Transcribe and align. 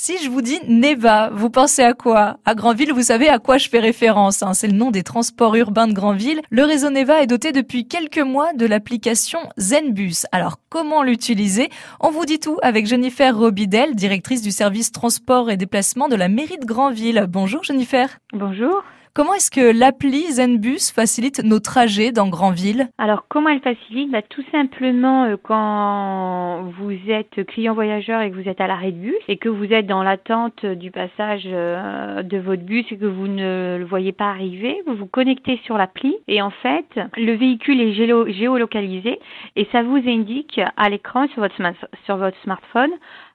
Si 0.00 0.16
je 0.22 0.30
vous 0.30 0.42
dis 0.42 0.60
Neva, 0.68 1.28
vous 1.30 1.50
pensez 1.50 1.82
à 1.82 1.92
quoi? 1.92 2.36
À 2.44 2.54
Granville, 2.54 2.92
vous 2.92 3.02
savez 3.02 3.28
à 3.28 3.40
quoi 3.40 3.58
je 3.58 3.68
fais 3.68 3.80
référence. 3.80 4.44
Hein. 4.44 4.54
C'est 4.54 4.68
le 4.68 4.74
nom 4.74 4.92
des 4.92 5.02
transports 5.02 5.56
urbains 5.56 5.88
de 5.88 5.92
Granville. 5.92 6.40
Le 6.50 6.62
réseau 6.62 6.88
Neva 6.88 7.20
est 7.20 7.26
doté 7.26 7.50
depuis 7.50 7.88
quelques 7.88 8.20
mois 8.20 8.52
de 8.52 8.64
l'application 8.64 9.40
Zenbus. 9.58 10.24
Alors 10.30 10.58
comment 10.68 11.02
l'utiliser? 11.02 11.68
On 11.98 12.12
vous 12.12 12.26
dit 12.26 12.38
tout 12.38 12.58
avec 12.62 12.86
Jennifer 12.86 13.36
Robidel, 13.36 13.96
directrice 13.96 14.40
du 14.40 14.52
service 14.52 14.92
transport 14.92 15.50
et 15.50 15.56
déplacement 15.56 16.06
de 16.06 16.14
la 16.14 16.28
mairie 16.28 16.58
de 16.58 16.64
Granville. 16.64 17.26
Bonjour 17.28 17.64
Jennifer. 17.64 18.20
Bonjour. 18.32 18.84
Comment 19.18 19.34
est-ce 19.34 19.50
que 19.50 19.76
l'appli 19.76 20.30
Zenbus 20.30 20.92
facilite 20.94 21.42
nos 21.42 21.58
trajets 21.58 22.12
dans 22.12 22.28
Granville? 22.28 22.88
Alors, 22.98 23.24
comment 23.26 23.48
elle 23.48 23.58
facilite? 23.58 24.12
Bah, 24.12 24.22
Tout 24.22 24.44
simplement, 24.52 25.24
euh, 25.24 25.34
quand 25.42 26.70
vous 26.78 26.92
êtes 27.10 27.44
client 27.48 27.74
voyageur 27.74 28.20
et 28.20 28.30
que 28.30 28.36
vous 28.36 28.48
êtes 28.48 28.60
à 28.60 28.68
l'arrêt 28.68 28.92
de 28.92 28.98
bus 28.98 29.16
et 29.26 29.36
que 29.36 29.48
vous 29.48 29.72
êtes 29.72 29.88
dans 29.88 30.04
l'attente 30.04 30.64
du 30.64 30.92
passage 30.92 31.42
euh, 31.46 32.22
de 32.22 32.38
votre 32.38 32.62
bus 32.62 32.86
et 32.92 32.96
que 32.96 33.06
vous 33.06 33.26
ne 33.26 33.78
le 33.80 33.84
voyez 33.84 34.12
pas 34.12 34.30
arriver, 34.30 34.82
vous 34.86 34.94
vous 34.94 35.06
connectez 35.06 35.58
sur 35.64 35.76
l'appli 35.76 36.14
et 36.28 36.40
en 36.40 36.50
fait, 36.50 36.86
le 37.16 37.32
véhicule 37.32 37.80
est 37.80 37.94
géolocalisé 37.94 39.18
et 39.56 39.66
ça 39.72 39.82
vous 39.82 40.00
indique 40.06 40.60
à 40.76 40.88
l'écran 40.88 41.26
sur 41.26 42.16
votre 42.18 42.36
smartphone 42.44 42.92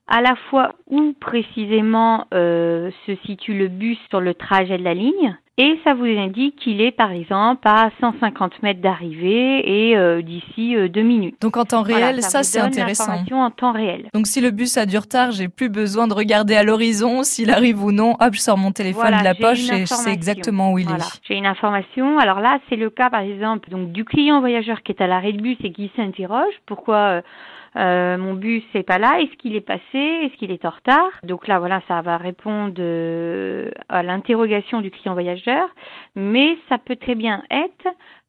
à 0.07 0.21
la 0.21 0.35
fois 0.49 0.75
où 0.89 1.13
précisément 1.19 2.25
euh, 2.33 2.91
se 3.05 3.15
situe 3.25 3.53
le 3.53 3.67
bus 3.67 3.97
sur 4.09 4.19
le 4.19 4.33
trajet 4.33 4.77
de 4.77 4.83
la 4.83 4.93
ligne 4.93 5.37
et 5.57 5.79
ça 5.83 5.93
vous 5.93 6.05
indique 6.05 6.55
qu'il 6.55 6.81
est 6.81 6.91
par 6.91 7.11
exemple 7.11 7.67
à 7.67 7.91
150 8.01 8.63
mètres 8.63 8.81
d'arrivée 8.81 9.89
et 9.89 9.95
euh, 9.95 10.23
d'ici 10.23 10.75
euh, 10.75 10.89
deux 10.89 11.03
minutes. 11.03 11.35
Donc 11.41 11.57
en 11.57 11.65
temps 11.65 11.83
réel, 11.83 12.23
ça, 12.23 12.41
ça 12.41 12.43
c'est 12.43 12.59
intéressant. 12.59 13.23
en 13.31 13.51
temps 13.51 13.71
réel. 13.71 14.09
Donc 14.15 14.25
si 14.25 14.41
le 14.41 14.49
bus 14.49 14.77
a 14.77 14.87
du 14.87 14.97
retard, 14.97 15.31
j'ai 15.31 15.49
plus 15.49 15.69
besoin 15.69 16.07
de 16.07 16.15
regarder 16.15 16.55
à 16.55 16.63
l'horizon 16.63 17.21
s'il 17.21 17.51
arrive 17.51 17.83
ou 17.83 17.91
non. 17.91 18.15
Hop, 18.19 18.33
je 18.33 18.39
sors 18.39 18.57
mon 18.57 18.71
téléphone 18.71 19.15
de 19.19 19.23
la 19.23 19.35
poche 19.35 19.69
et 19.71 19.81
je 19.81 19.93
sais 19.93 20.11
exactement 20.11 20.73
où 20.73 20.79
il 20.79 20.89
est. 20.89 21.19
J'ai 21.27 21.35
une 21.35 21.45
information. 21.45 22.17
Alors 22.17 22.39
là, 22.39 22.57
c'est 22.67 22.75
le 22.75 22.89
cas 22.89 23.11
par 23.11 23.21
exemple 23.21 23.69
donc 23.69 23.91
du 23.91 24.05
client 24.05 24.39
voyageur 24.39 24.81
qui 24.81 24.91
est 24.91 25.01
à 25.01 25.07
l'arrêt 25.07 25.33
de 25.33 25.41
bus 25.41 25.57
et 25.63 25.71
qui 25.71 25.91
s'interroge 25.95 26.53
pourquoi 26.65 27.21
euh, 27.75 28.17
mon 28.17 28.33
bus 28.33 28.63
n'est 28.73 28.83
pas 28.83 28.97
là, 28.97 29.19
est-ce 29.19 29.35
qu'il 29.37 29.55
est 29.55 29.61
passé, 29.61 29.81
est-ce 29.93 30.35
qu'il 30.37 30.51
est 30.51 30.65
en 30.65 30.69
retard? 30.69 31.09
Donc 31.23 31.47
là, 31.47 31.59
voilà, 31.59 31.81
ça 31.87 32.01
va 32.01 32.17
répondre 32.17 32.75
euh, 32.79 33.71
à 33.89 34.03
l'interrogation 34.03 34.81
du 34.81 34.91
client 34.91 35.13
voyageur, 35.13 35.69
mais 36.15 36.57
ça 36.69 36.77
peut 36.77 36.95
très 36.95 37.15
bien 37.15 37.43
être 37.49 37.82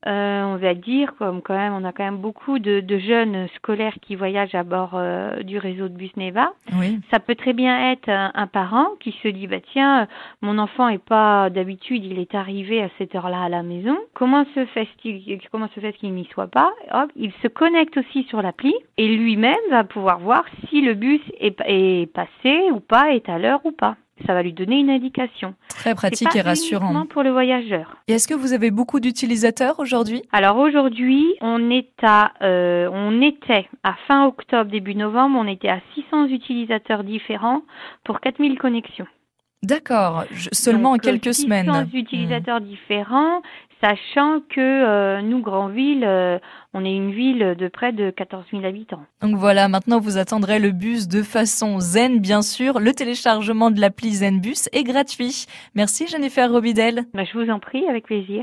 euh, 0.06 0.42
on 0.42 0.56
va 0.56 0.74
dire, 0.74 1.14
comme 1.16 1.40
quand 1.40 1.56
même, 1.56 1.72
on 1.72 1.82
a 1.84 1.92
quand 1.92 2.04
même 2.04 2.18
beaucoup 2.18 2.58
de, 2.58 2.80
de 2.80 2.98
jeunes 2.98 3.48
scolaires 3.56 3.94
qui 4.02 4.16
voyagent 4.16 4.54
à 4.54 4.62
bord 4.62 4.90
euh, 4.94 5.42
du 5.42 5.56
réseau 5.56 5.88
de 5.88 5.94
bus 5.94 6.14
Neva. 6.16 6.52
Oui. 6.78 7.00
Ça 7.10 7.20
peut 7.20 7.34
très 7.34 7.54
bien 7.54 7.90
être 7.90 8.10
un, 8.10 8.46
parent 8.46 8.88
qui 9.00 9.12
se 9.22 9.28
dit, 9.28 9.46
bah 9.46 9.60
tiens, 9.72 10.06
mon 10.42 10.58
enfant 10.58 10.88
est 10.88 11.02
pas 11.02 11.48
d'habitude, 11.48 12.04
il 12.04 12.18
est 12.18 12.34
arrivé 12.34 12.82
à 12.82 12.90
cette 12.98 13.14
heure-là 13.14 13.44
à 13.44 13.48
la 13.48 13.62
maison. 13.62 13.96
Comment 14.12 14.44
se 14.54 14.66
fait-il, 14.66 15.40
comment 15.50 15.68
se 15.74 15.80
fait 15.80 15.94
qu'il 15.94 16.12
n'y 16.12 16.26
soit 16.26 16.48
pas? 16.48 16.70
Hop, 16.92 17.10
il 17.16 17.32
se 17.42 17.48
connecte 17.48 17.96
aussi 17.96 18.24
sur 18.24 18.42
l'appli 18.42 18.74
et 18.98 19.08
lui-même 19.08 19.54
va 19.70 19.84
pouvoir 19.84 20.18
voir 20.18 20.44
si 20.68 20.82
le 20.82 20.92
bus 20.92 21.22
est, 21.40 21.58
est 21.66 22.12
passé 22.12 22.70
ou 22.70 22.80
pas, 22.80 23.14
est 23.14 23.28
à 23.30 23.38
l'heure 23.38 23.64
ou 23.64 23.72
pas 23.72 23.96
ça 24.26 24.34
va 24.34 24.42
lui 24.42 24.52
donner 24.52 24.78
une 24.78 24.90
indication. 24.90 25.54
Très 25.68 25.94
pratique 25.94 26.34
et 26.36 26.40
rassurant. 26.40 27.06
pour 27.06 27.22
le 27.22 27.30
voyageur. 27.30 27.96
Et 28.08 28.14
est-ce 28.14 28.28
que 28.28 28.34
vous 28.34 28.52
avez 28.52 28.70
beaucoup 28.70 29.00
d'utilisateurs 29.00 29.78
aujourd'hui? 29.78 30.22
Alors 30.32 30.58
aujourd'hui, 30.58 31.34
on 31.40 31.70
est 31.70 31.92
à, 32.02 32.32
euh, 32.42 32.88
on 32.92 33.20
était 33.22 33.68
à 33.82 33.94
fin 34.06 34.26
octobre, 34.26 34.70
début 34.70 34.94
novembre, 34.94 35.38
on 35.38 35.46
était 35.46 35.68
à 35.68 35.80
600 35.94 36.28
utilisateurs 36.28 37.04
différents 37.04 37.62
pour 38.04 38.20
4000 38.20 38.58
connexions. 38.58 39.06
D'accord, 39.64 40.24
seulement 40.52 40.92
en 40.92 40.98
quelques 40.98 41.34
600 41.34 41.42
semaines. 41.42 41.66
600 41.66 41.86
utilisateurs 41.94 42.60
différents, 42.60 43.40
sachant 43.82 44.40
que 44.48 44.60
euh, 44.60 45.22
nous, 45.22 45.40
Grandville, 45.40 46.04
euh, 46.04 46.38
on 46.72 46.84
est 46.84 46.94
une 46.94 47.12
ville 47.12 47.54
de 47.56 47.68
près 47.68 47.92
de 47.92 48.10
14 48.10 48.44
000 48.50 48.64
habitants. 48.64 49.04
Donc 49.22 49.36
voilà, 49.36 49.68
maintenant 49.68 50.00
vous 50.00 50.18
attendrez 50.18 50.58
le 50.58 50.72
bus 50.72 51.06
de 51.06 51.22
façon 51.22 51.80
zen, 51.80 52.18
bien 52.18 52.42
sûr. 52.42 52.80
Le 52.80 52.92
téléchargement 52.92 53.70
de 53.70 53.80
l'appli 53.80 54.12
Zenbus 54.12 54.68
est 54.72 54.84
gratuit. 54.84 55.46
Merci 55.74 56.06
Jennifer 56.08 56.50
Robidel. 56.50 57.04
Bah, 57.14 57.22
je 57.24 57.38
vous 57.38 57.50
en 57.50 57.60
prie, 57.60 57.86
avec 57.88 58.06
plaisir. 58.06 58.42